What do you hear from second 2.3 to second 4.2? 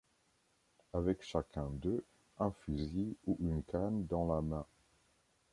un fusil ou une canne